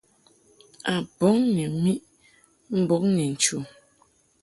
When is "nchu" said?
3.31-3.57